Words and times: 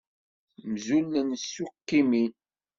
Mzulen 0.71 1.29
s 1.43 1.45
tukkimin. 1.53 2.33